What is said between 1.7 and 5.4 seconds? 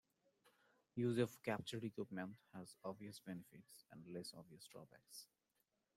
equipment has obvious benefits and less-obvious drawbacks.